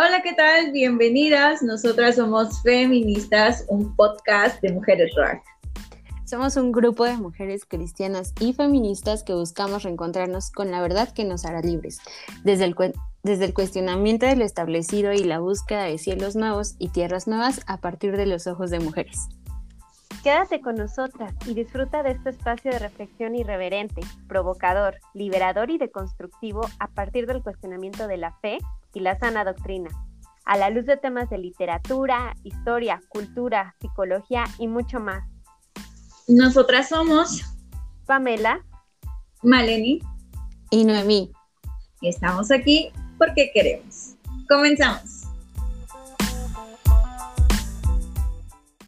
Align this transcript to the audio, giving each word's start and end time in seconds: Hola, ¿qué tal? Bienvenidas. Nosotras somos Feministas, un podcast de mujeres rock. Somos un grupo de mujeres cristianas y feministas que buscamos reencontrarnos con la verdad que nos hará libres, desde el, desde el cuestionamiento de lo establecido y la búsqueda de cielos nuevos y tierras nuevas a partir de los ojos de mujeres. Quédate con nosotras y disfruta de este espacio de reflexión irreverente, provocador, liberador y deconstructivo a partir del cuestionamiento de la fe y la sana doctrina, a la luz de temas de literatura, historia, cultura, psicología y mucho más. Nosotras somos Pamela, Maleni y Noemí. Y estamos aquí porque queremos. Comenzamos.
Hola, 0.00 0.22
¿qué 0.22 0.32
tal? 0.32 0.70
Bienvenidas. 0.70 1.60
Nosotras 1.60 2.14
somos 2.14 2.62
Feministas, 2.62 3.64
un 3.68 3.96
podcast 3.96 4.62
de 4.62 4.72
mujeres 4.72 5.10
rock. 5.16 5.42
Somos 6.24 6.56
un 6.56 6.70
grupo 6.70 7.02
de 7.02 7.16
mujeres 7.16 7.64
cristianas 7.64 8.32
y 8.38 8.52
feministas 8.52 9.24
que 9.24 9.34
buscamos 9.34 9.82
reencontrarnos 9.82 10.52
con 10.52 10.70
la 10.70 10.80
verdad 10.80 11.12
que 11.12 11.24
nos 11.24 11.44
hará 11.44 11.62
libres, 11.62 11.98
desde 12.44 12.66
el, 12.66 12.76
desde 13.24 13.46
el 13.46 13.54
cuestionamiento 13.54 14.24
de 14.24 14.36
lo 14.36 14.44
establecido 14.44 15.12
y 15.12 15.24
la 15.24 15.40
búsqueda 15.40 15.82
de 15.82 15.98
cielos 15.98 16.36
nuevos 16.36 16.76
y 16.78 16.90
tierras 16.90 17.26
nuevas 17.26 17.62
a 17.66 17.78
partir 17.78 18.16
de 18.16 18.26
los 18.26 18.46
ojos 18.46 18.70
de 18.70 18.78
mujeres. 18.78 19.26
Quédate 20.22 20.60
con 20.60 20.76
nosotras 20.76 21.34
y 21.46 21.54
disfruta 21.54 22.04
de 22.04 22.12
este 22.12 22.30
espacio 22.30 22.70
de 22.70 22.78
reflexión 22.78 23.34
irreverente, 23.34 24.02
provocador, 24.28 24.98
liberador 25.14 25.70
y 25.70 25.78
deconstructivo 25.78 26.60
a 26.78 26.86
partir 26.86 27.26
del 27.26 27.42
cuestionamiento 27.42 28.06
de 28.06 28.16
la 28.16 28.32
fe 28.40 28.58
y 28.94 29.00
la 29.00 29.18
sana 29.18 29.44
doctrina, 29.44 29.90
a 30.44 30.56
la 30.56 30.70
luz 30.70 30.86
de 30.86 30.96
temas 30.96 31.28
de 31.30 31.38
literatura, 31.38 32.34
historia, 32.42 33.00
cultura, 33.08 33.74
psicología 33.80 34.44
y 34.58 34.68
mucho 34.68 35.00
más. 35.00 35.24
Nosotras 36.26 36.88
somos 36.88 37.42
Pamela, 38.06 38.64
Maleni 39.42 40.00
y 40.70 40.84
Noemí. 40.84 41.32
Y 42.00 42.08
estamos 42.08 42.50
aquí 42.50 42.90
porque 43.18 43.50
queremos. 43.52 44.14
Comenzamos. 44.48 45.17